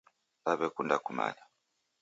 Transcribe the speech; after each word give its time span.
Dawekunda 0.43 0.95
kumanya 1.05 1.43